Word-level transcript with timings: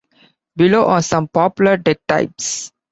Below 0.55 0.87
are 0.87 1.03
some 1.03 1.27
popular 1.27 1.77
deck 1.77 1.99
types. 2.07 2.71